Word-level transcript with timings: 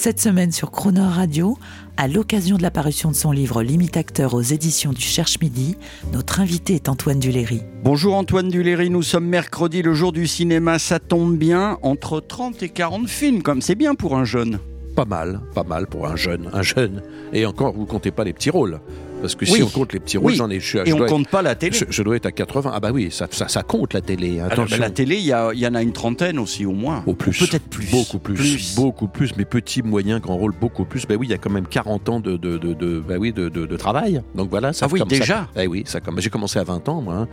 Cette 0.00 0.20
semaine 0.20 0.52
sur 0.52 0.70
Croner 0.70 1.00
Radio, 1.00 1.58
à 1.96 2.06
l'occasion 2.06 2.56
de 2.56 2.62
la 2.62 2.70
parution 2.70 3.10
de 3.10 3.16
son 3.16 3.32
livre 3.32 3.64
L'imitateur 3.64 4.32
aux 4.32 4.42
éditions 4.42 4.92
du 4.92 5.00
Cherche 5.00 5.40
Midi, 5.40 5.76
notre 6.12 6.38
invité 6.38 6.76
est 6.76 6.88
Antoine 6.88 7.18
Duléry. 7.18 7.62
Bonjour 7.82 8.14
Antoine 8.14 8.48
Duléry, 8.48 8.90
nous 8.90 9.02
sommes 9.02 9.26
mercredi, 9.26 9.82
le 9.82 9.94
jour 9.94 10.12
du 10.12 10.28
cinéma, 10.28 10.78
ça 10.78 11.00
tombe 11.00 11.36
bien, 11.36 11.78
entre 11.82 12.20
30 12.20 12.62
et 12.62 12.68
40 12.68 13.08
films, 13.08 13.42
comme 13.42 13.60
c'est 13.60 13.74
bien 13.74 13.96
pour 13.96 14.16
un 14.16 14.24
jeune. 14.24 14.60
Pas 14.94 15.04
mal, 15.04 15.40
pas 15.52 15.64
mal 15.64 15.88
pour 15.88 16.06
un 16.06 16.14
jeune, 16.14 16.48
un 16.52 16.62
jeune. 16.62 17.02
Et 17.32 17.44
encore, 17.44 17.72
vous 17.72 17.84
comptez 17.84 18.12
pas 18.12 18.22
les 18.22 18.32
petits 18.32 18.50
rôles. 18.50 18.78
Parce 19.20 19.34
que 19.34 19.44
Oui. 19.44 19.50
si 19.52 19.62
on 19.62 19.68
compte 19.68 19.92
les 19.92 20.00
petits 20.00 20.16
rôles, 20.18 20.32
Oui. 20.32 20.36
j'en 20.36 20.48
ai. 20.50 20.60
Je, 20.60 20.78
Et 20.78 20.86
je 20.90 20.94
on 20.94 21.06
compte 21.06 21.28
pas 21.28 21.42
la 21.42 21.54
télé. 21.54 21.76
je, 21.76 21.84
je 21.88 22.02
dois 22.02 22.16
être 22.16 22.26
à 22.26 22.32
80. 22.32 22.70
Ah 22.74 22.80
bah 22.80 22.90
oui, 22.92 23.08
ça, 23.10 23.26
ça, 23.30 23.48
ça 23.48 23.62
compte 23.62 23.94
la 23.94 24.00
télé. 24.00 24.38
Alors, 24.40 24.52
Attention. 24.52 24.76
ben, 24.76 24.80
la 24.82 24.90
télé, 24.90 25.16
il 25.16 25.24
y, 25.24 25.58
y 25.60 25.66
en 25.66 25.74
a 25.74 25.82
une 25.82 25.92
trentaine 25.92 26.38
aussi 26.38 26.64
au 26.66 26.72
moins. 26.72 27.02
Au 27.06 27.14
plus. 27.14 27.38
Peut-être 27.38 27.68
plus. 27.68 27.90
Beaucoup 27.90 28.18
plus, 28.18 28.74
Beaucoup 28.76 29.08
plus. 29.08 29.32
Mais 29.36 29.44
petits, 29.44 29.82
moyens, 29.82 30.20
grands 30.20 30.36
rôles, 30.36 30.54
beaucoup 30.60 30.84
plus. 30.84 31.06
Ben 31.06 31.16
oui, 31.18 31.26
il 31.26 31.30
y 31.30 31.34
a 31.34 31.38
quand 31.38 31.50
même 31.50 31.66
40 31.66 32.08
ans 32.08 32.20
de, 32.20 32.36
de, 32.36 32.58
de, 32.58 32.74
de- 32.74 33.00
ben 33.00 33.18
oui, 33.18 33.32
de, 33.32 33.48
de, 33.48 33.76
travail. 33.76 34.22
Donc 34.34 34.50
voilà. 34.50 34.72
Ça 34.72 34.86
Ah 34.86 34.88
oui, 34.92 35.00
comme 35.00 35.10
ça- 35.10 35.18
déjà 35.18 35.48
Eh 35.56 35.66
oui, 35.66 35.82
ça, 35.86 36.00
comme, 36.00 36.20
j'ai 36.20 36.30
commencé 36.30 36.58
à 36.58 36.64
20 36.64 36.88
ans, 36.88 37.00
moi. 37.02 37.14
hein. 37.14 37.28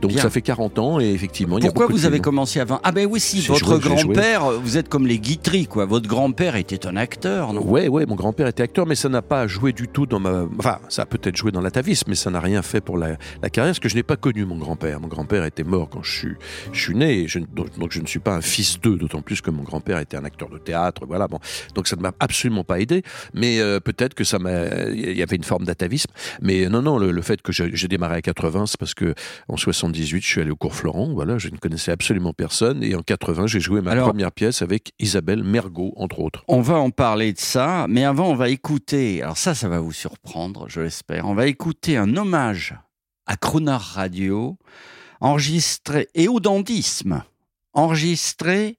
Donc 0.00 0.12
bien. 0.12 0.22
ça 0.22 0.30
fait 0.30 0.42
40 0.42 0.78
ans 0.78 1.00
et 1.00 1.10
effectivement, 1.10 1.58
il 1.58 1.64
y 1.64 1.66
a 1.66 1.70
Pourquoi 1.72 1.86
vous 1.92 2.06
avez 2.06 2.20
commencé 2.20 2.60
avant 2.60 2.80
Ah 2.84 2.92
ben 2.92 3.06
oui, 3.10 3.20
si, 3.20 3.40
votre 3.46 3.78
grand-père, 3.78 4.50
vous 4.62 4.76
êtes 4.76 4.88
comme 4.88 5.06
les 5.06 5.18
Guitry, 5.18 5.66
quoi. 5.66 5.84
Votre 5.86 6.08
grand-père 6.08 6.56
était 6.56 6.86
un 6.86 6.96
acteur, 6.96 7.52
non? 7.52 7.62
Ouais, 7.64 7.88
ouais, 7.88 8.06
mon 8.06 8.14
grand-père 8.14 8.46
était 8.48 8.62
acteur, 8.62 8.86
mais 8.86 8.94
ça 8.94 9.08
n'a 9.08 9.22
pas 9.22 9.46
joué 9.46 9.72
du 9.72 9.88
tout 9.88 10.06
dans 10.06 10.20
ma. 10.20 10.44
Enfin, 10.58 10.78
ça 10.88 11.02
a 11.02 11.06
peut-être 11.20 11.36
joué 11.36 11.52
dans 11.52 11.60
l'atavisme, 11.60 12.04
mais 12.08 12.14
ça 12.14 12.30
n'a 12.30 12.40
rien 12.40 12.62
fait 12.62 12.80
pour 12.80 12.98
la, 12.98 13.16
la 13.42 13.50
carrière, 13.50 13.70
parce 13.72 13.80
que 13.80 13.88
je 13.88 13.94
n'ai 13.96 14.02
pas 14.02 14.16
connu 14.16 14.44
mon 14.44 14.56
grand-père. 14.56 15.00
Mon 15.00 15.08
grand-père 15.08 15.44
était 15.44 15.64
mort 15.64 15.88
quand 15.90 16.02
je 16.02 16.12
suis, 16.18 16.34
je 16.72 16.80
suis 16.80 16.94
né, 16.94 17.20
et 17.20 17.28
je- 17.28 17.38
donc, 17.38 17.78
donc 17.78 17.92
je 17.92 18.00
ne 18.00 18.06
suis 18.06 18.18
pas 18.20 18.34
un 18.34 18.40
fils 18.40 18.80
d'eux, 18.80 18.96
d'autant 18.96 19.22
plus 19.22 19.40
que 19.40 19.50
mon 19.50 19.62
grand-père 19.62 19.98
était 19.98 20.16
un 20.16 20.24
acteur 20.24 20.48
de 20.48 20.58
théâtre, 20.58 21.02
voilà. 21.06 21.28
Bon, 21.28 21.38
donc 21.74 21.86
ça 21.88 21.96
ne 21.96 22.02
m'a 22.02 22.12
absolument 22.20 22.64
pas 22.64 22.80
aidé, 22.80 23.02
mais 23.34 23.60
euh, 23.60 23.80
peut-être 23.80 24.14
que 24.14 24.24
ça 24.24 24.38
m'a. 24.38 24.66
Il 24.92 25.16
y 25.16 25.22
avait 25.22 25.36
une 25.36 25.44
forme 25.44 25.64
d'atavisme, 25.64 26.10
mais 26.40 26.68
non, 26.68 26.82
non, 26.82 26.98
le, 26.98 27.10
le 27.10 27.22
fait 27.22 27.42
que 27.42 27.52
j'ai 27.52 27.88
démarré 27.88 28.16
à 28.16 28.22
80, 28.22 28.66
c'est 28.66 28.78
parce 28.78 28.94
que 28.94 29.14
en 29.48 29.56
78, 29.56 30.20
je 30.22 30.26
suis 30.26 30.40
allé 30.40 30.50
au 30.50 30.56
cours 30.56 30.74
Florent, 30.74 31.10
voilà, 31.12 31.38
je 31.38 31.48
ne 31.48 31.56
connaissais 31.56 31.92
absolument 31.92 32.32
personne, 32.32 32.82
et 32.82 32.94
en 32.94 33.02
80, 33.02 33.46
j'ai 33.46 33.60
joué 33.60 33.80
ma 33.80 33.92
Alors- 33.92 34.08
première 34.08 34.32
pièce 34.32 34.62
avec 34.62 34.92
Isabelle 34.98 35.44
Mergot, 35.44 35.92
entre 35.96 36.20
autres. 36.20 36.44
On 36.48 36.60
va 36.60 36.76
en 36.76 36.90
parler 36.90 37.32
de 37.32 37.38
ça, 37.38 37.86
mais 37.88 38.04
avant, 38.04 38.28
on 38.30 38.34
va 38.34 38.48
écouter. 38.48 39.22
Alors, 39.22 39.36
ça, 39.36 39.54
ça 39.54 39.68
va 39.68 39.80
vous 39.80 39.92
surprendre, 39.92 40.66
je 40.68 40.80
l'espère. 40.80 41.09
On 41.24 41.34
va 41.34 41.46
écouter 41.46 41.96
un 41.96 42.16
hommage 42.16 42.74
à 43.26 43.36
Crooner 43.36 43.78
Radio, 43.78 44.56
enregistré, 45.20 46.08
et 46.14 46.28
au 46.28 46.40
dandisme, 46.40 47.22
enregistré 47.72 48.76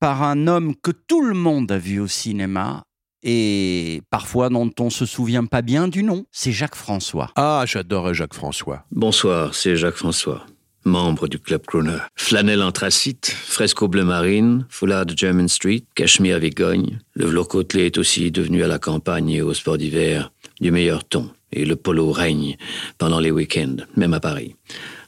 par 0.00 0.22
un 0.22 0.46
homme 0.46 0.74
que 0.76 0.90
tout 0.90 1.22
le 1.22 1.34
monde 1.34 1.70
a 1.70 1.78
vu 1.78 2.00
au 2.00 2.06
cinéma 2.06 2.84
et 3.22 4.02
parfois 4.10 4.48
dont 4.48 4.70
on 4.78 4.90
se 4.90 5.04
souvient 5.04 5.46
pas 5.46 5.62
bien 5.62 5.88
du 5.88 6.02
nom. 6.02 6.24
C'est 6.30 6.52
Jacques 6.52 6.76
François. 6.76 7.30
Ah, 7.36 7.64
j'adorais 7.66 8.14
Jacques 8.14 8.34
François. 8.34 8.84
Bonsoir, 8.92 9.54
c'est 9.54 9.76
Jacques-François, 9.76 10.46
membre 10.84 11.26
du 11.26 11.38
Club 11.38 11.62
Crooner. 11.66 11.98
Flanelle 12.14 12.62
anthracite, 12.62 13.26
fresco 13.26 13.88
bleu 13.88 14.04
marine, 14.04 14.66
foulard 14.68 15.06
de 15.06 15.16
German 15.16 15.48
Street, 15.48 15.84
cachemire 15.94 16.38
Vigogne. 16.38 17.00
Le 17.14 17.26
velours 17.26 17.48
côtelé 17.48 17.86
est 17.86 17.98
aussi 17.98 18.30
devenu 18.30 18.62
à 18.62 18.68
la 18.68 18.78
campagne 18.78 19.30
et 19.30 19.42
au 19.42 19.54
sport 19.54 19.78
d'hiver 19.78 20.30
du 20.60 20.70
meilleur 20.70 21.04
ton. 21.04 21.30
Et 21.52 21.64
le 21.64 21.76
polo 21.76 22.10
règne 22.10 22.56
pendant 22.98 23.20
les 23.20 23.30
week-ends, 23.30 23.76
même 23.96 24.14
à 24.14 24.20
Paris. 24.20 24.56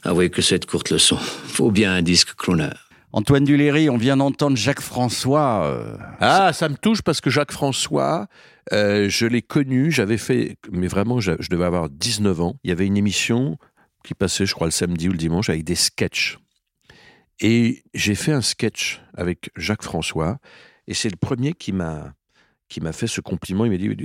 Avouez 0.03 0.29
que 0.29 0.41
cette 0.41 0.65
courte 0.65 0.89
leçon 0.89 1.17
vaut 1.55 1.71
bien 1.71 1.93
un 1.93 2.01
disque 2.01 2.33
Crooner. 2.35 2.69
Antoine 3.11 3.43
Duléry, 3.43 3.89
on 3.89 3.97
vient 3.97 4.17
d'entendre 4.17 4.55
Jacques 4.55 4.81
François. 4.81 5.65
euh, 5.65 5.97
Ah, 6.19 6.53
ça 6.53 6.69
me 6.69 6.75
touche 6.75 7.01
parce 7.01 7.21
que 7.21 7.29
Jacques 7.31 7.51
François, 7.51 8.27
euh, 8.71 9.09
je 9.09 9.25
l'ai 9.25 9.41
connu, 9.41 9.91
j'avais 9.91 10.17
fait, 10.19 10.57
mais 10.71 10.87
vraiment, 10.87 11.19
je, 11.19 11.31
je 11.39 11.49
devais 11.49 11.65
avoir 11.65 11.89
19 11.89 12.39
ans. 12.41 12.55
Il 12.63 12.69
y 12.69 12.71
avait 12.71 12.85
une 12.85 12.97
émission 12.97 13.57
qui 14.03 14.13
passait, 14.13 14.45
je 14.45 14.53
crois, 14.53 14.67
le 14.67 14.71
samedi 14.71 15.09
ou 15.09 15.11
le 15.11 15.17
dimanche 15.17 15.49
avec 15.49 15.63
des 15.63 15.75
sketchs. 15.75 16.37
Et 17.41 17.83
j'ai 17.93 18.15
fait 18.15 18.31
un 18.31 18.41
sketch 18.41 19.01
avec 19.15 19.49
Jacques 19.55 19.83
François, 19.83 20.37
et 20.87 20.93
c'est 20.93 21.09
le 21.09 21.15
premier 21.17 21.53
qui 21.53 21.71
m'a 21.71 22.13
qui 22.69 22.81
m'a 22.81 22.93
fait 22.93 23.07
ce 23.07 23.19
compliment. 23.19 23.65
Il 23.65 23.71
m'a 23.71 23.77
dit 23.77 23.89
Vous 23.89 23.95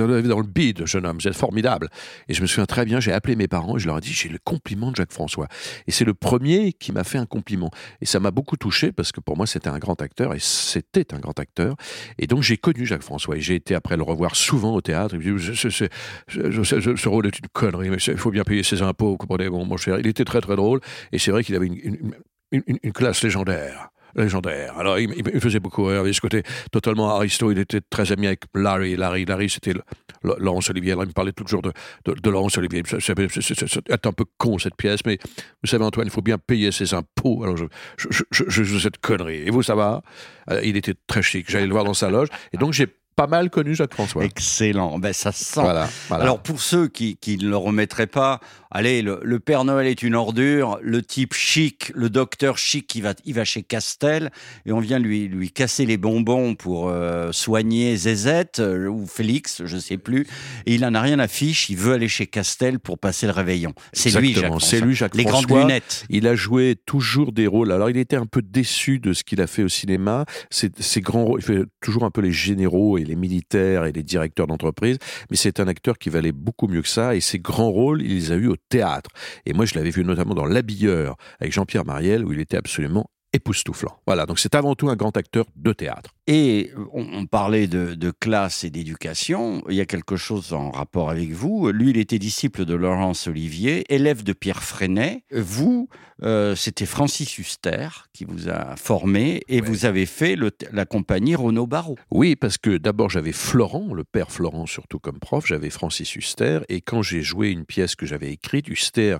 en 0.00 0.10
avez 0.10 0.28
dans 0.28 0.40
le 0.40 0.46
bide, 0.46 0.86
jeune 0.86 1.04
homme, 1.04 1.18
vous 1.20 1.28
êtes 1.28 1.36
formidable. 1.36 1.88
Et 2.28 2.34
je 2.34 2.40
me 2.40 2.46
souviens 2.46 2.66
très 2.66 2.84
bien, 2.84 3.00
j'ai 3.00 3.12
appelé 3.12 3.36
mes 3.36 3.48
parents 3.48 3.76
et 3.76 3.80
je 3.80 3.86
leur 3.86 3.98
ai 3.98 4.00
dit 4.00 4.12
J'ai 4.12 4.28
le 4.28 4.38
compliment 4.42 4.90
de 4.90 4.96
Jacques 4.96 5.12
François. 5.12 5.48
Et 5.86 5.90
c'est 5.90 6.04
le 6.04 6.14
premier 6.14 6.72
qui 6.72 6.92
m'a 6.92 7.04
fait 7.04 7.18
un 7.18 7.26
compliment. 7.26 7.70
Et 8.00 8.06
ça 8.06 8.20
m'a 8.20 8.30
beaucoup 8.30 8.56
touché 8.56 8.92
parce 8.92 9.12
que 9.12 9.20
pour 9.20 9.36
moi, 9.36 9.46
c'était 9.46 9.68
un 9.68 9.78
grand 9.78 10.00
acteur 10.00 10.34
et 10.34 10.38
c'était 10.38 11.12
un 11.12 11.18
grand 11.18 11.38
acteur. 11.38 11.76
Et 12.18 12.26
donc, 12.26 12.42
j'ai 12.42 12.56
connu 12.56 12.86
Jacques 12.86 13.02
François 13.02 13.36
et 13.36 13.40
j'ai 13.40 13.56
été 13.56 13.74
après 13.74 13.96
le 13.96 14.02
revoir 14.02 14.36
souvent 14.36 14.74
au 14.74 14.80
théâtre. 14.80 15.14
Il 15.14 15.32
me 15.32 15.38
dit, 15.38 15.56
Ce- 15.56 17.08
rôle 17.08 17.26
est 17.26 17.38
une 17.38 17.48
connerie, 17.52 17.90
mais 17.90 17.96
il 17.96 18.16
faut 18.16 18.30
bien 18.30 18.44
payer 18.44 18.62
ses 18.62 18.80
impôts, 18.80 19.10
vous 19.10 19.16
comprenez, 19.16 19.50
mon, 19.50 19.76
cher. 19.76 19.98
Il 19.98 20.06
était 20.06 20.24
très, 20.24 20.40
très 20.40 20.56
drôle 20.56 20.80
et 21.10 21.18
c'est 21.18 21.30
vrai 21.30 21.42
qu'il 21.44 21.56
avait 21.56 21.66
une 21.66 22.92
classe 22.92 23.22
légendaire. 23.22 23.91
Légendaire. 24.14 24.78
Alors, 24.78 24.98
il, 24.98 25.12
il 25.16 25.40
faisait 25.40 25.60
beaucoup 25.60 25.84
rire. 25.84 25.96
Il 25.96 26.00
avait 26.00 26.12
ce 26.12 26.20
côté 26.20 26.42
totalement 26.70 27.14
aristo. 27.14 27.50
Il 27.50 27.58
était 27.58 27.80
très 27.80 28.12
ami 28.12 28.26
avec 28.26 28.44
Larry. 28.54 28.96
Larry, 28.96 29.24
Larry 29.24 29.48
c'était 29.48 29.74
Laurence 30.22 30.70
Olivier. 30.70 30.92
Alors, 30.92 31.04
il 31.04 31.08
me 31.08 31.12
parlait 31.12 31.32
toujours 31.32 31.62
de, 31.62 31.72
de, 32.04 32.14
de 32.14 32.30
Laurence 32.30 32.58
Olivier. 32.58 32.82
C'est 32.86 34.06
un 34.06 34.12
peu 34.12 34.24
con, 34.38 34.58
cette 34.58 34.76
pièce, 34.76 35.00
mais 35.06 35.18
vous 35.62 35.68
savez, 35.68 35.84
Antoine, 35.84 36.06
il 36.06 36.12
faut 36.12 36.22
bien 36.22 36.38
payer 36.38 36.72
ses 36.72 36.94
impôts. 36.94 37.42
Alors, 37.42 37.56
je, 37.56 37.66
je, 37.96 38.44
je, 38.48 38.78
cette 38.78 38.98
connerie. 38.98 39.42
Et 39.46 39.50
vous, 39.50 39.62
ça 39.62 39.74
va? 39.74 40.02
Euh, 40.50 40.60
Il 40.62 40.76
était 40.76 40.94
très 41.06 41.22
chic. 41.22 41.50
J'allais 41.50 41.66
le 41.66 41.72
voir 41.72 41.84
dans 41.84 41.94
sa 41.94 42.10
loge. 42.10 42.28
Et 42.52 42.56
donc, 42.56 42.72
j'ai 42.72 42.86
pas 43.16 43.26
mal 43.26 43.50
connu 43.50 43.74
Jacques 43.74 43.94
François. 43.94 44.24
Excellent, 44.24 44.98
ben, 44.98 45.12
ça 45.12 45.32
se 45.32 45.44
sent. 45.44 45.60
Voilà, 45.60 45.88
voilà. 46.08 46.24
Alors 46.24 46.40
pour 46.40 46.60
ceux 46.60 46.88
qui, 46.88 47.16
qui 47.16 47.36
ne 47.38 47.48
le 47.48 47.56
remettraient 47.56 48.06
pas, 48.06 48.40
allez, 48.70 49.02
le, 49.02 49.20
le 49.22 49.38
Père 49.40 49.64
Noël 49.64 49.86
est 49.86 50.02
une 50.02 50.14
ordure, 50.14 50.78
le 50.82 51.02
type 51.02 51.34
chic, 51.34 51.92
le 51.94 52.10
docteur 52.10 52.58
chic, 52.58 52.94
il 52.94 53.02
va, 53.02 53.14
il 53.24 53.34
va 53.34 53.44
chez 53.44 53.62
Castel 53.62 54.30
et 54.66 54.72
on 54.72 54.80
vient 54.80 54.98
lui, 54.98 55.28
lui 55.28 55.50
casser 55.50 55.86
les 55.86 55.96
bonbons 55.96 56.54
pour 56.54 56.88
euh, 56.88 57.32
soigner 57.32 57.96
Zézette 57.96 58.60
euh, 58.60 58.88
ou 58.88 59.06
Félix, 59.06 59.62
je 59.64 59.76
sais 59.76 59.98
plus, 59.98 60.26
et 60.66 60.74
il 60.74 60.84
en 60.84 60.94
a 60.94 61.00
rien 61.00 61.18
à 61.18 61.28
fiche, 61.28 61.68
il 61.70 61.76
veut 61.76 61.92
aller 61.94 62.08
chez 62.08 62.26
Castel 62.26 62.78
pour 62.78 62.98
passer 62.98 63.26
le 63.26 63.32
réveillon. 63.32 63.72
C'est 63.92 64.10
lui, 64.18 64.32
Jacques 64.32 64.44
c'est 64.44 64.46
François. 64.48 64.78
lui, 64.80 64.94
Jacques 64.94 65.14
Les 65.16 65.22
François. 65.24 65.46
grandes 65.46 65.68
lunettes. 65.68 66.04
Il 66.08 66.26
a 66.26 66.34
joué 66.34 66.76
toujours 66.86 67.32
des 67.32 67.46
rôles. 67.46 67.72
Alors, 67.72 67.90
il 67.90 67.96
était 67.96 68.16
un 68.16 68.26
peu 68.26 68.42
déçu 68.42 68.98
de 68.98 69.12
ce 69.12 69.24
qu'il 69.24 69.40
a 69.40 69.46
fait 69.46 69.62
au 69.62 69.68
cinéma. 69.68 70.24
C'est 70.50 70.80
ses 70.80 71.00
grands 71.00 71.24
rôles. 71.24 71.40
Il 71.40 71.44
fait 71.44 71.62
toujours 71.80 72.04
un 72.04 72.10
peu 72.10 72.20
les 72.20 72.32
généraux 72.32 72.98
et 72.98 73.01
les 73.04 73.16
militaires 73.16 73.84
et 73.84 73.92
les 73.92 74.02
directeurs 74.02 74.46
d'entreprise. 74.46 74.98
Mais 75.30 75.36
c'est 75.36 75.60
un 75.60 75.68
acteur 75.68 75.98
qui 75.98 76.10
valait 76.10 76.32
beaucoup 76.32 76.68
mieux 76.68 76.82
que 76.82 76.88
ça. 76.88 77.14
Et 77.14 77.20
ses 77.20 77.38
grands 77.38 77.70
rôles, 77.70 78.02
il 78.02 78.14
les 78.14 78.32
a 78.32 78.36
eus 78.36 78.48
au 78.48 78.56
théâtre. 78.56 79.10
Et 79.46 79.52
moi, 79.52 79.64
je 79.64 79.74
l'avais 79.74 79.90
vu 79.90 80.04
notamment 80.04 80.34
dans 80.34 80.46
L'Habilleur 80.46 81.16
avec 81.40 81.52
Jean-Pierre 81.52 81.84
Mariel, 81.84 82.24
où 82.24 82.32
il 82.32 82.40
était 82.40 82.56
absolument 82.56 83.08
époustouflant. 83.32 83.96
Voilà. 84.06 84.26
Donc, 84.26 84.38
c'est 84.38 84.54
avant 84.54 84.74
tout 84.74 84.88
un 84.88 84.96
grand 84.96 85.16
acteur 85.16 85.46
de 85.56 85.72
théâtre. 85.72 86.10
Et 86.26 86.70
on, 86.92 87.06
on 87.12 87.26
parlait 87.26 87.66
de, 87.66 87.94
de 87.94 88.10
classe 88.10 88.64
et 88.64 88.70
d'éducation. 88.70 89.62
Il 89.68 89.74
y 89.74 89.80
a 89.80 89.86
quelque 89.86 90.16
chose 90.16 90.52
en 90.52 90.70
rapport 90.70 91.10
avec 91.10 91.30
vous. 91.32 91.70
Lui, 91.70 91.90
il 91.90 91.96
était 91.98 92.18
disciple 92.18 92.64
de 92.64 92.74
Laurence 92.74 93.26
Olivier, 93.26 93.84
élève 93.92 94.22
de 94.22 94.32
Pierre 94.32 94.62
Freinet. 94.62 95.24
Vous, 95.32 95.88
euh, 96.22 96.54
c'était 96.54 96.86
Francis 96.86 97.38
Huster 97.38 97.88
qui 98.12 98.24
vous 98.24 98.48
a 98.48 98.76
formé 98.76 99.42
et 99.48 99.60
Ouais. 99.60 99.66
vous 99.66 99.84
avez 99.84 100.06
fait 100.06 100.36
le- 100.36 100.52
la 100.70 100.84
compagnie 100.84 101.34
Renaud 101.34 101.66
Barrault. 101.66 101.96
Oui, 102.10 102.36
parce 102.36 102.58
que 102.58 102.76
d'abord 102.76 103.10
j'avais 103.10 103.32
Florent, 103.32 103.92
le 103.92 104.04
père 104.04 104.30
Florent 104.30 104.66
surtout 104.66 105.00
comme 105.00 105.18
prof, 105.18 105.44
j'avais 105.46 105.70
Francis 105.70 106.14
Huster, 106.14 106.60
et 106.68 106.80
quand 106.80 107.02
j'ai 107.02 107.22
joué 107.22 107.50
une 107.50 107.64
pièce 107.64 107.96
que 107.96 108.06
j'avais 108.06 108.30
écrite, 108.30 108.68
Huster 108.68 109.16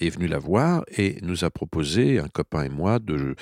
est 0.00 0.10
venu 0.10 0.26
la 0.26 0.38
voir 0.38 0.84
et 0.96 1.18
nous 1.22 1.44
a 1.44 1.50
proposé, 1.50 2.18
un 2.18 2.28
copain 2.28 2.64
et 2.64 2.68
moi, 2.68 2.98
de, 2.98 3.36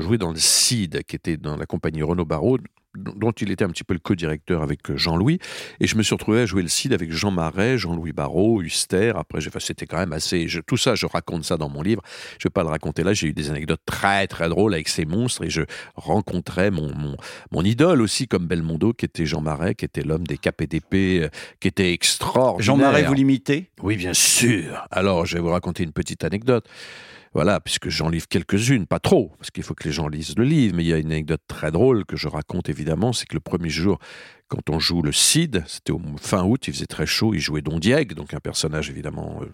jouer 0.00 0.18
dans 0.18 0.32
le 0.32 0.38
CID, 0.38 1.02
qui 1.04 1.16
était 1.16 1.36
dans 1.36 1.56
la 1.56 1.66
compagnie 1.66 2.02
Renaud 2.02 2.24
Barrault, 2.24 2.58
dont 2.96 3.32
il 3.32 3.50
était 3.50 3.64
un 3.64 3.68
petit 3.68 3.84
peu 3.84 3.94
le 3.94 4.00
co-directeur 4.00 4.62
avec 4.62 4.90
euh, 4.90 4.96
Jean-Louis. 4.96 5.38
Et 5.80 5.86
je 5.86 5.96
me 5.96 6.02
suis 6.02 6.14
retrouvé 6.14 6.40
à 6.42 6.46
jouer 6.46 6.62
le 6.62 6.68
Cid 6.68 6.92
avec 6.92 7.10
Jean 7.12 7.30
Marais, 7.30 7.78
Jean-Louis 7.78 8.12
Barrault, 8.12 8.60
Huster. 8.62 9.12
Après, 9.16 9.38
enfin, 9.46 9.58
c'était 9.60 9.86
quand 9.86 9.98
même 9.98 10.12
assez. 10.12 10.48
je- 10.48 10.60
tout 10.60 10.76
ça, 10.76 10.94
je 10.94 11.06
raconte 11.06 11.44
ça 11.44 11.56
dans 11.56 11.68
mon 11.68 11.82
livre. 11.82 12.02
Je 12.38 12.48
vais 12.48 12.50
pas 12.52 12.62
le 12.62 12.68
raconter 12.68 13.02
là. 13.02 13.12
J'ai 13.14 13.28
eu 13.28 13.32
des 13.32 13.50
anecdotes 13.50 13.80
très 13.86 14.26
très 14.26 14.48
drôles 14.48 14.74
avec 14.74 14.88
ces 14.88 15.04
monstres 15.04 15.44
et 15.44 15.50
je 15.50 15.62
rencontrais 15.96 16.70
mon 16.70 16.92
mon, 16.94 17.16
mon 17.50 17.62
idole 17.62 18.02
aussi 18.02 18.28
comme 18.28 18.46
Belmondo, 18.46 18.92
qui 18.92 19.04
était 19.06 19.24
Jean 19.26 19.40
Marais, 19.40 19.74
qui 19.74 19.84
était 19.84 20.02
l'homme 20.02 20.26
des 20.26 20.36
KPDP, 20.36 20.94
euh, 21.22 21.28
qui 21.60 21.68
était 21.68 21.92
extraordinaire. 21.92 22.62
Jean 22.62 22.76
Marais, 22.76 23.04
vous 23.04 23.14
l'imitez? 23.14 23.70
Oui, 23.82 23.96
bien 23.96 24.12
sûr. 24.14 24.86
Alors, 24.90 25.24
je 25.26 25.34
vais 25.36 25.40
vous 25.40 25.50
raconter 25.50 25.82
une 25.82 25.92
petite 25.92 26.24
anecdote. 26.24 26.66
Voilà, 27.34 27.60
puisque 27.60 27.88
j'en 27.88 28.08
livre 28.10 28.26
quelques-unes, 28.28 28.86
pas 28.86 28.98
trop, 29.00 29.32
parce 29.38 29.50
qu'il 29.50 29.62
faut 29.62 29.74
que 29.74 29.84
les 29.84 29.92
gens 29.92 30.06
lisent 30.08 30.34
le 30.36 30.44
livre, 30.44 30.76
mais 30.76 30.84
il 30.84 30.88
y 30.88 30.92
a 30.92 30.98
une 30.98 31.12
anecdote 31.12 31.40
très 31.48 31.70
drôle 31.70 32.04
que 32.04 32.16
je 32.16 32.28
raconte 32.28 32.68
évidemment, 32.68 33.12
c'est 33.14 33.24
que 33.26 33.34
le 33.34 33.40
premier 33.40 33.70
jour, 33.70 33.98
quand 34.48 34.68
on 34.68 34.78
joue 34.78 35.00
le 35.02 35.12
Cid, 35.12 35.64
c'était 35.66 35.92
au 35.92 36.00
fin 36.20 36.44
août, 36.44 36.68
il 36.68 36.74
faisait 36.74 36.86
très 36.86 37.06
chaud, 37.06 37.32
il 37.32 37.40
jouait 37.40 37.62
Don 37.62 37.78
Diego, 37.78 38.14
donc 38.14 38.34
un 38.34 38.40
personnage 38.40 38.90
évidemment 38.90 39.38
euh, 39.42 39.46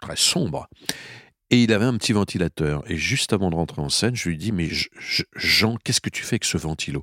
très 0.00 0.14
sombre. 0.16 0.68
Et 1.50 1.62
il 1.62 1.72
avait 1.72 1.86
un 1.86 1.96
petit 1.96 2.12
ventilateur. 2.12 2.82
Et 2.90 2.96
juste 2.98 3.32
avant 3.32 3.48
de 3.50 3.54
rentrer 3.56 3.80
en 3.80 3.88
scène, 3.88 4.14
je 4.14 4.28
lui 4.28 4.36
dis, 4.36 4.52
mais 4.52 4.68
je- 4.68 4.88
je- 4.98 5.22
Jean, 5.34 5.76
qu'est-ce 5.82 6.00
que 6.02 6.10
tu 6.10 6.22
fais 6.22 6.34
avec 6.34 6.44
ce 6.44 6.58
ventilo? 6.58 7.02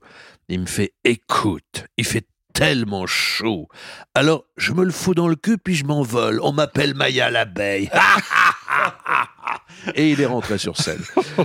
Il 0.49 0.59
me 0.61 0.65
fait, 0.67 0.93
écoute, 1.03 1.87
il 1.97 2.05
fait 2.05 2.27
tellement 2.53 3.05
chaud. 3.07 3.67
Alors, 4.13 4.45
je 4.55 4.71
me 4.71 4.85
le 4.85 4.91
fous 4.91 5.15
dans 5.15 5.27
le 5.27 5.35
cul, 5.35 5.57
puis 5.57 5.73
je 5.75 5.83
m'envole. 5.83 6.39
On 6.43 6.53
m'appelle 6.53 6.93
Maya 6.93 7.29
l'abeille. 7.31 7.89
Et 9.95 10.11
il 10.11 10.21
est 10.21 10.25
rentré 10.25 10.57
sur 10.57 10.77
scène. 10.77 11.01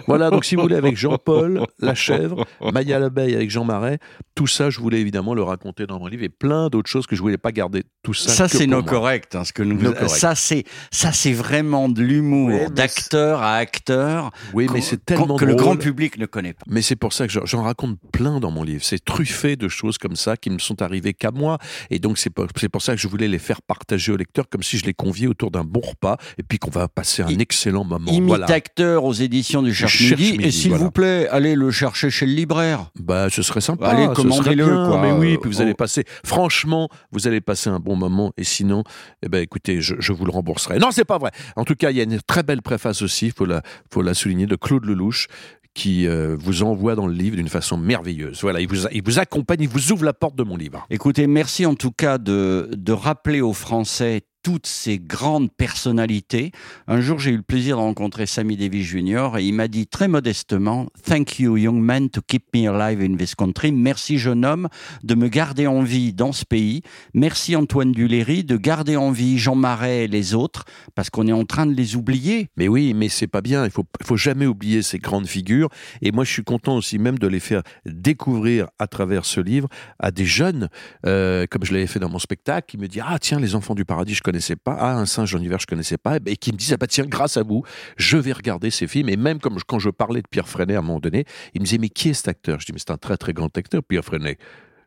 Voilà, 0.06 0.31
donc 0.31 0.44
si 0.44 0.55
vous 0.56 0.62
voulez, 0.62 0.77
avec 0.77 0.97
Jean-Paul, 0.97 1.67
la 1.79 1.94
chèvre, 1.94 2.47
Maya 2.73 2.99
l'abeille 2.99 3.35
avec 3.35 3.50
Jean 3.50 3.65
Marais, 3.65 3.99
tout 4.35 4.47
ça, 4.47 4.71
je 4.71 4.81
voulais 4.81 5.00
évidemment 5.00 5.35
le 5.35 5.43
raconter 5.43 5.87
dans 5.87 5.99
mon 5.99 6.06
livre 6.06 6.23
et 6.25 6.29
plein 6.29 6.69
d'autres 6.69 6.88
choses 6.88 7.06
que 7.06 7.15
je 7.17 7.21
voulais 7.21 7.37
pas 7.38 7.53
garder 7.53 7.82
tout 8.03 8.15
ça. 8.15 8.31
Ça, 8.31 8.49
c'est 8.49 8.59
pour 8.67 8.69
no 8.69 8.82
moi. 8.82 8.91
correct. 8.91 9.35
hein, 9.35 9.44
ce 9.44 9.53
que 9.53 9.62
nous, 9.62 9.77
No 9.81 9.93
correct. 9.93 10.09
ça, 10.11 10.35
c'est 10.35 10.65
ça, 10.91 11.12
c'est 11.12 11.32
vraiment 11.32 11.88
de 11.88 12.03
l'humour 12.03 12.71
d'acteur 12.71 13.43
à 13.43 13.56
acteur. 13.56 14.31
Oui, 14.55 14.67
mais 14.73 14.81
c'est 14.81 15.05
tellement 15.05 15.37
que 15.37 15.44
le 15.44 15.55
grand 15.55 15.77
public 15.77 16.19
ne 16.19 16.27
connaît 16.27 16.53
pas. 16.55 16.65
Mais 16.67 16.82
c'est 16.82 16.97
pour 16.97 17.12
ça 17.12 17.27
que 17.27 17.32
j'en- 17.44 17.62
raconte 17.62 17.99
plein 18.12 18.41
dans 18.41 18.50
mon 18.50 18.62
livre. 18.62 18.82
C'est 18.82 19.05
truffé 19.05 19.56
de 19.56 19.69
choses 19.69 19.99
comme 19.99 20.17
ça 20.17 20.37
qui 20.37 20.49
ne 20.50 20.59
sont 20.59 20.81
arrivées 20.81 21.12
qu'à 21.12 21.31
moi. 21.31 21.59
Et 21.91 21.99
donc, 21.99 22.17
c'est 22.17 22.31
pour, 22.31 22.47
c'est 22.56 22.69
pour 22.71 22.81
ça 22.81 22.94
que 22.94 23.00
je 23.00 23.06
voulais 23.09 23.29
les 23.29 23.38
faire 23.38 23.61
partager 23.61 24.12
aux 24.12 24.17
lecteurs 24.17 24.49
comme 24.49 24.62
si 24.62 24.79
je 24.79 24.87
les 24.87 24.94
conviais 24.94 25.27
autour 25.27 25.50
d'un 25.50 25.65
bon 25.65 25.81
repas 25.81 26.17
et 26.38 26.43
puis 26.43 26.59
qu'on 26.59 26.71
va 26.71 26.88
passer 26.88 27.23
un 27.23 27.29
excellent 27.29 27.85
moment. 27.85 28.11
Imite 28.20 28.28
Voilà. 28.28 28.46
acteur 28.52 29.05
aux 29.05 29.12
éditions 29.12 29.62
du 29.62 29.75
Cherche 29.75 30.00
Midi. 30.12 30.38
Et 30.40 30.50
s'il 30.50 30.70
voilà. 30.70 30.84
vous 30.84 30.90
plaît, 30.90 31.28
allez 31.28 31.55
le 31.55 31.70
chercher 31.70 32.11
chez 32.11 32.26
le 32.26 32.32
libraire. 32.32 32.90
Bah, 33.00 33.28
ce 33.31 33.43
serait 33.43 33.61
sympa. 33.61 33.88
Allez, 33.88 34.08
commandez-le. 34.14 34.67
Mais 35.00 35.12
oui, 35.12 35.38
puis 35.38 35.50
vous 35.50 35.61
Euh, 35.61 35.62
allez 35.62 35.72
oh. 35.72 35.76
passer. 35.76 36.05
Franchement, 36.25 36.88
vous 37.12 37.26
allez 37.26 37.40
passer 37.40 37.70
un 37.70 37.81
bon 37.81 37.96
moment. 37.96 38.32
Et 38.37 38.44
sinon, 38.44 38.84
eh 39.22 39.28
ben, 39.28 39.43
écoutez, 39.43 39.81
je, 39.81 39.94
je 39.99 40.12
vous 40.12 40.25
le 40.25 40.31
rembourserai. 40.31 40.78
Non, 40.78 40.88
c'est 40.90 41.05
pas 41.05 41.19
vrai. 41.19 41.31
En 41.56 41.64
tout 41.64 41.75
cas, 41.75 41.90
il 41.90 41.96
y 41.96 42.00
a 42.00 42.05
une 42.05 42.20
très 42.22 42.43
belle 42.43 42.62
préface 42.62 43.02
aussi. 43.02 43.31
Faut 43.31 43.44
la, 43.46 43.62
faut 43.93 44.02
la 44.02 44.14
souligner 44.14 44.46
de 44.46 44.56
Claude 44.56 44.84
Lelouch 44.84 45.26
qui 45.72 46.08
euh, 46.08 46.37
vous 46.38 46.64
envoie 46.64 46.96
dans 46.96 47.06
le 47.06 47.12
livre 47.14 47.37
d'une 47.37 47.49
façon 47.49 47.76
merveilleuse. 47.76 48.40
Voilà, 48.43 48.61
il 48.61 48.67
vous, 48.67 48.88
il 48.90 49.02
vous 49.05 49.20
accompagne, 49.20 49.61
il 49.62 49.69
vous 49.69 49.93
ouvre 49.93 50.05
la 50.05 50.12
porte 50.12 50.34
de 50.34 50.43
mon 50.43 50.56
livre. 50.56 50.84
Écoutez, 50.90 51.28
merci 51.28 51.64
en 51.64 51.75
tout 51.76 51.93
cas 51.93 52.19
de, 52.19 52.69
de 52.76 52.93
rappeler 52.93 53.40
aux 53.40 53.52
Français 53.52 54.22
toutes 54.43 54.67
ces 54.67 54.99
grandes 54.99 55.51
personnalités. 55.53 56.53
Un 56.87 57.01
jour, 57.01 57.19
j'ai 57.19 57.31
eu 57.31 57.37
le 57.37 57.43
plaisir 57.43 57.77
de 57.77 57.83
rencontrer 57.83 58.27
Sammy 58.27 58.57
Davis 58.57 58.87
Jr. 58.87 59.39
et 59.39 59.45
il 59.45 59.53
m'a 59.53 59.69
dit 59.69 59.87
très 59.87 60.09
modestement 60.09 60.89
Thank 61.05 61.39
you, 61.39 61.57
young 61.57 61.81
man, 61.81 62.09
to 62.11 62.21
keep 62.27 62.45
me 62.55 62.69
alive 62.69 63.03
in 63.03 63.17
this 63.17 63.35
country. 63.35 63.73
Merci, 63.73 64.19
jeune 64.19 64.45
homme, 64.45 64.69
de 65.03 65.15
me 65.15 65.29
garder 65.29 65.67
en 65.67 65.83
vie 65.83 66.13
dans 66.13 66.33
ce 66.33 66.45
pays. 66.45 66.83
Merci, 67.15 67.57
Antoine 67.57 67.93
Duléry, 67.93 68.45
de 68.45 68.57
garder 68.57 68.97
en 68.97 69.11
vie 69.11 69.39
Jean 69.39 69.55
Marais 69.55 70.05
et 70.05 70.09
les 70.09 70.35
autres, 70.35 70.65
parce 70.95 71.11
qu'on 71.11 71.27
est 71.27 71.33
en 71.33 71.45
train 71.45 71.67
de 71.67 71.75
les 71.75 71.97
oublier. 71.97 72.49
Mais 72.57 72.69
oui, 72.69 72.95
mais 72.95 73.09
c'est 73.09 73.27
pas 73.27 73.43
bien. 73.43 73.65
Il 73.65 73.71
faut, 73.71 73.85
faut 74.03 74.17
jamais 74.17 74.47
oublier 74.47 74.83
ces 74.83 74.99
grandes 74.99 75.27
figures. 75.27 75.69
Et 76.03 76.13
moi, 76.13 76.25
je 76.25 76.33
suis 76.33 76.45
content 76.45 76.77
aussi 76.77 76.99
même 76.99 77.19
de 77.19 77.27
les 77.27 77.41
faire 77.41 77.63
découvrir 77.87 78.69
à 78.79 78.87
travers 78.87 79.25
ce 79.25 79.41
livre 79.41 79.69
à 79.99 80.11
des 80.11 80.27
jeunes, 80.27 80.69
euh, 81.07 81.47
comme 81.51 81.65
je 81.65 81.73
l'avais 81.73 81.87
fait 81.87 81.99
dans 81.99 82.09
mon 82.09 82.19
spectacle, 82.19 82.67
qui 82.71 82.79
me 82.79 82.89
disent 82.89 83.03
ah 83.07 83.19
tiens 83.19 83.41
les 83.41 83.55
enfants 83.55 83.75
du 83.75 83.85
paradis 83.85 84.15
je 84.15 84.23
connaissais 84.31 84.56
pas, 84.56 84.77
ah 84.79 84.94
un 84.94 85.06
singe 85.06 85.35
en 85.35 85.38
hiver 85.41 85.59
je 85.61 85.67
connaissais 85.67 85.99
pas, 85.99 86.19
et 86.27 86.37
qui 86.37 86.53
me 86.53 86.56
disent 86.56 86.73
ah 86.73 86.77
bah 86.77 86.87
tiens 86.87 87.05
grâce 87.06 87.37
à 87.37 87.43
vous 87.43 87.65
je 87.97 88.17
vais 88.17 88.32
regarder 88.32 88.71
ces 88.71 88.87
films. 88.87 89.09
Et 89.09 89.17
même 89.17 89.38
comme 89.41 89.59
je- 89.59 89.65
quand 89.67 89.79
je 89.79 89.91
parlais 89.91 90.23
de 90.23 90.29
Pierre 90.31 90.49
Freinet 90.49 90.77
à 90.77 90.79
un 90.79 90.82
moment 90.82 91.00
donné, 91.00 91.25
il 91.55 91.61
me 91.61 91.67
disait 91.67 91.79
mais 91.79 91.88
qui 91.88 92.11
est 92.11 92.15
cet 92.15 92.29
acteur? 92.29 92.61
Je 92.61 92.67
dis 92.67 92.73
mais 92.73 92.79
c'est 92.79 92.91
un 92.93 92.97
très 92.99 93.17
très 93.17 93.32
grand 93.32 93.56
acteur 93.59 93.82
Pierre 93.82 94.05
Freinet. 94.05 94.38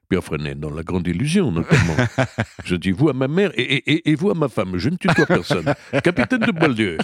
Pierre 0.10 0.24
Freinet, 0.24 0.54
dans 0.56 0.70
La 0.70 0.84
Grande 0.84 1.08
Illusion, 1.08 1.50
notamment. 1.52 1.96
je 2.66 2.76
dis, 2.76 2.92
vous 2.92 3.10
à 3.10 3.14
ma 3.14 3.28
mère 3.28 3.52
et, 3.56 3.62
et- 3.64 4.12
et- 4.12 4.16
vous 4.16 4.30
à 4.30 4.36
ma 4.36 4.48
femme, 4.50 4.78
je 4.78 4.90
ne 4.90 4.98
tutoie 4.98 5.26
personne. 5.40 5.74
Capitaine 6.04 6.42
de 6.42 6.52
Beaulieu. 6.52 6.98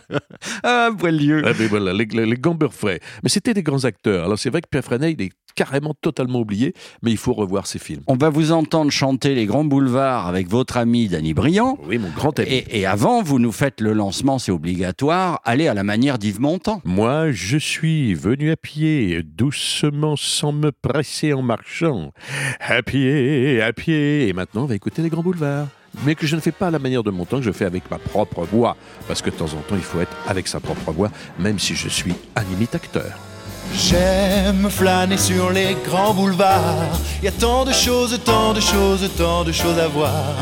Ah, 0.64 0.90
Boileau 0.92 1.42
Ah, 1.46 1.54
mais 1.58 1.68
voilà, 1.68 1.92
les, 1.94 2.06
les, 2.06 2.26
les 2.26 2.36
gambeurs 2.36 2.74
frais. 2.74 3.00
Mais 3.24 3.30
c'était 3.30 3.54
des 3.54 3.64
grands 3.64 3.84
acteurs. 3.86 4.26
Alors 4.26 4.38
c'est 4.38 4.50
vrai 4.52 4.62
que 4.62 4.68
Pierre 4.70 4.84
Freinet, 4.84 5.14
il 5.14 5.22
est 5.24 5.32
carrément 5.60 5.94
totalement 5.94 6.40
oublié, 6.40 6.74
mais 7.04 7.12
il 7.12 7.18
faut 7.18 7.34
revoir 7.34 7.68
ses 7.68 7.80
films. 7.80 8.02
On 8.08 8.16
va 8.16 8.30
vous 8.30 8.54
entendre 8.54 8.92
chanter 8.92 9.36
Les 9.36 9.46
Grands 9.46 9.66
Boulevards 9.66 10.26
avec 10.26 10.48
votre 10.48 10.78
ami 10.78 11.10
Danny 11.10 11.34
Briand. 11.34 11.78
Oui, 11.86 11.98
mon 11.98 12.08
grand 12.12 12.40
ami. 12.40 12.48
Et, 12.50 12.80
et 12.80 12.86
avant, 12.86 13.22
vous 13.22 13.40
nous 13.40 13.52
faites 13.52 13.82
le 13.82 13.92
lancement, 13.92 14.40
c'est 14.40 14.54
obligatoire. 14.54 15.42
Allez 15.44 15.68
à 15.68 15.74
la 15.74 15.84
manière 15.84 16.18
d'Yves 16.18 16.40
Montand. 16.40 16.82
Moi, 16.86 17.32
je 17.32 17.58
suis 17.58 18.14
venu 18.14 18.52
à 18.52 18.56
pied, 18.56 19.22
doucement, 19.22 20.16
sans 20.16 20.54
me 20.54 20.72
presser 20.72 21.34
en 21.34 21.42
marchant. 21.42 22.14
À 22.62 22.82
pied, 22.82 23.62
à 23.62 23.74
pied. 23.74 24.30
Et 24.30 24.32
maintenant, 24.32 24.64
on 24.64 24.68
va 24.68 24.76
écouter 24.76 25.02
les 25.02 25.10
grands 25.10 25.24
boulevards. 25.24 25.68
Mais 26.06 26.16
que 26.16 26.26
je 26.26 26.38
ne 26.38 26.42
fais 26.42 26.54
pas 26.54 26.68
à 26.68 26.72
la 26.72 26.80
manière 26.80 27.04
de 27.04 27.12
mon 27.12 27.26
temps, 27.26 27.40
que 27.40 27.44
je 27.44 27.52
fais 27.52 27.66
avec 27.66 27.92
ma 27.92 27.98
propre 27.98 28.46
voix. 28.46 28.78
Parce 29.10 29.22
que 29.22 29.30
de 29.30 29.36
temps 29.36 29.54
en 29.54 29.62
temps, 29.68 29.76
il 29.76 29.82
faut 29.82 30.00
être 30.00 30.16
avec 30.26 30.48
sa 30.48 30.62
propre 30.62 30.94
voix, 30.94 31.12
même 31.38 31.60
si 31.60 31.76
je 31.76 31.90
suis 31.90 32.14
un 32.38 32.44
imitateur. 32.54 33.29
J'aime 33.74 34.70
flâner 34.70 35.18
sur 35.18 35.52
les 35.52 35.76
grands 35.86 36.14
boulevards. 36.14 37.00
Y 37.24 37.28
a 37.28 37.32
tant 37.32 37.66
de 37.66 37.72
choses, 37.72 38.20
tant 38.24 38.54
de 38.54 38.60
choses, 38.60 39.10
tant 39.18 39.44
de 39.44 39.52
choses 39.52 39.80
à 39.80 39.88
voir. 39.88 40.36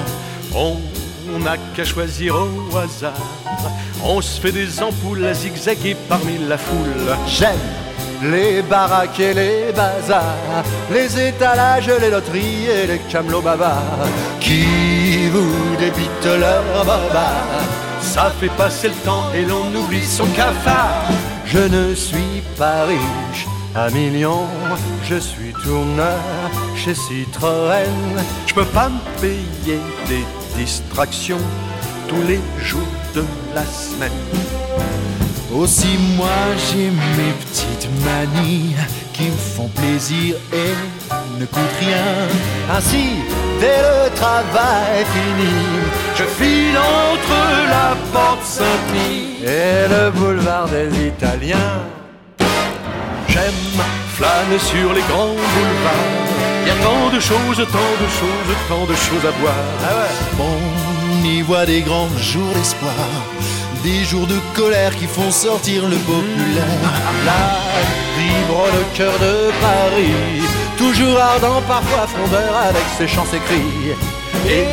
On 0.56 0.78
n'a 1.40 1.58
qu'à 1.76 1.84
choisir 1.84 2.36
au 2.36 2.78
hasard. 2.78 3.14
On 4.04 4.22
se 4.22 4.40
fait 4.40 4.52
des 4.52 4.82
ampoules 4.82 5.26
à 5.26 5.34
zigzaguer 5.34 5.96
parmi 6.08 6.38
la 6.48 6.58
foule. 6.58 7.16
J'aime 7.28 7.58
les 8.24 8.62
baraques 8.62 9.20
et 9.20 9.34
les 9.34 9.72
bazars, 9.76 10.64
les 10.92 11.28
étalages, 11.28 11.92
les 12.02 12.10
loteries 12.10 12.66
et 12.66 12.88
les 12.88 13.00
camelots 13.10 13.42
bavards 13.42 14.08
qui 14.40 15.28
vous 15.30 15.76
débitent 15.78 16.40
leur 16.40 16.86
baba. 16.86 17.30
Ça 18.02 18.32
fait 18.40 18.50
passer 18.58 18.88
le 18.90 18.96
temps 19.06 19.32
et 19.36 19.44
l'on 19.44 19.74
oublie 19.76 20.06
son 20.06 20.26
cafard. 20.28 21.06
Je 21.50 21.60
ne 21.60 21.96
suis 21.96 22.42
pas 22.58 22.84
riche, 22.84 23.48
un 23.74 23.90
million, 23.92 24.42
je 25.06 25.16
suis 25.16 25.54
tourneur 25.64 26.20
chez 26.76 26.94
Citroën. 26.94 27.88
Je 28.46 28.54
peux 28.54 28.66
pas 28.66 28.90
me 28.90 29.00
payer 29.22 29.80
des 30.10 30.26
distractions 30.58 31.40
tous 32.10 32.22
les 32.28 32.42
jours 32.62 32.94
de 33.16 33.24
la 33.56 33.64
semaine. 33.64 34.12
Aussi 35.56 35.98
moi 36.18 36.38
j'ai 36.70 36.90
mes 36.90 37.34
petites 37.46 37.90
manies 38.04 38.76
qui 39.14 39.24
me 39.24 39.38
font 39.56 39.70
plaisir 39.70 40.36
et 40.52 40.74
ne 41.40 41.46
coûtent 41.46 41.80
rien. 41.80 42.06
Ainsi, 42.76 43.08
dès 43.60 43.80
le 43.88 44.10
travail 44.16 45.06
fini, 45.14 45.54
Je 46.16 46.24
file 46.24 46.78
entre 46.78 47.40
la 47.70 47.96
porte 48.12 48.44
Saint-Denis. 48.44 49.44
et 49.44 49.88
le 49.88 50.12
boulevard 50.12 50.68
des 50.68 50.90
Italiens. 51.08 51.76
J'aime 53.28 53.64
flâner 54.16 54.60
sur 54.60 54.94
les 54.94 55.02
grands 55.12 55.38
boulevards. 55.54 56.28
Il 56.64 56.68
y 56.70 56.72
a 56.72 56.84
tant 56.84 57.10
de 57.16 57.20
choses, 57.20 57.58
tant 57.72 57.94
de 58.04 58.10
choses, 58.20 58.52
tant 58.68 58.86
de 58.86 58.96
choses 58.96 59.26
à 59.26 59.34
voir. 59.42 59.64
On 60.40 61.26
y 61.26 61.42
voit 61.42 61.66
des 61.66 61.82
grands 61.82 62.10
jours 62.18 62.54
d'espoir, 62.56 63.08
des 63.84 64.04
jours 64.04 64.28
de 64.28 64.40
colère 64.56 64.96
qui 64.96 65.06
font 65.06 65.32
sortir 65.32 65.88
le 65.88 65.98
populaire. 65.98 66.92
Là 67.26 67.68
vibre 68.18 68.66
le 68.78 68.98
cœur 68.98 69.14
de 69.20 69.52
Paris, 69.62 70.42
toujours 70.78 71.20
ardent, 71.20 71.62
parfois 71.68 72.08
frondeur 72.08 72.56
avec 72.70 72.84
ses 72.98 73.08
chants, 73.08 73.26
ses 73.30 73.40
cris. 73.40 73.96
Et 74.48 74.66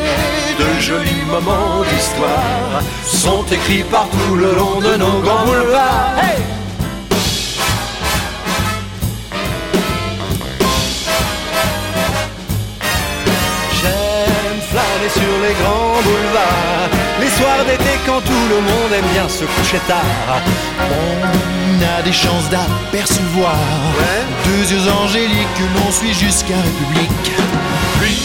de 0.59 0.81
jolis 0.81 1.25
moments 1.27 1.83
d'histoire 1.91 2.83
sont 3.05 3.45
écrits 3.51 3.83
partout 3.85 4.37
le 4.37 4.55
long 4.55 4.81
de 4.81 4.97
nos 4.97 5.19
grands 5.21 5.45
boulevards. 5.45 6.15
J'aime 13.81 14.61
flâner 14.71 15.11
sur 15.19 15.35
les 15.45 15.55
grands 15.61 16.01
boulevards, 16.07 16.94
soir 17.37 17.65
d'été 17.67 17.93
quand 18.07 18.21
tout 18.21 18.47
le 18.55 18.61
monde 18.69 18.93
aime 18.97 19.11
bien 19.13 19.29
se 19.29 19.45
coucher 19.45 19.81
tard. 19.89 20.41
On 20.79 21.99
a 21.99 22.03
des 22.03 22.13
chances 22.13 22.49
d'apercevoir 22.51 23.57
deux 24.45 24.65
yeux 24.73 24.87
angéliques 25.03 25.55
que 25.59 25.67
l'on 25.75 25.91
suit 25.91 26.15
jusqu'à 26.15 26.57
République. 26.57 27.31
Puis 28.01 28.21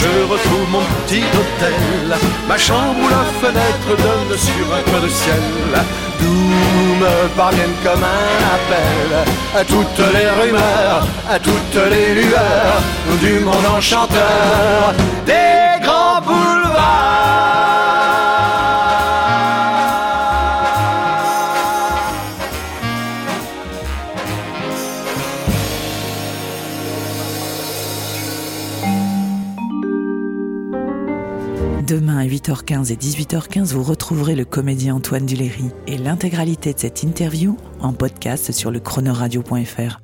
je 0.00 0.12
retrouve 0.32 0.66
mon 0.70 0.84
petit 1.00 1.24
hôtel, 1.38 2.18
ma 2.48 2.58
chambre 2.58 2.96
où 3.02 3.08
la 3.08 3.24
fenêtre 3.42 3.90
donne 4.06 4.38
sur 4.38 4.66
un 4.78 4.82
coin 4.90 5.00
de 5.00 5.08
ciel. 5.08 5.44
D'où 6.20 6.48
me 7.04 7.28
parviennent 7.36 7.80
comme 7.84 8.04
un 8.04 8.36
appel 8.56 9.08
à 9.60 9.64
toutes 9.64 10.04
les 10.14 10.28
rumeurs, 10.40 11.06
à 11.28 11.38
toutes 11.38 11.82
les 11.92 12.14
lueurs 12.20 12.80
du 13.20 13.40
monde 13.40 13.66
enchanteur 13.76 14.94
des 15.26 15.84
grands 15.84 15.99
Demain 31.86 32.18
à 32.18 32.24
8h15 32.24 32.92
et 32.92 32.96
18h15, 32.96 33.72
vous 33.72 33.82
retrouverez 33.82 34.36
le 34.36 34.44
comédien 34.44 34.94
Antoine 34.94 35.26
Duléry 35.26 35.70
et 35.86 35.98
l'intégralité 35.98 36.72
de 36.72 36.78
cette 36.78 37.02
interview 37.02 37.56
en 37.80 37.92
podcast 37.92 38.52
sur 38.52 38.70
le 38.70 38.80
chronoradio.fr. 38.80 40.00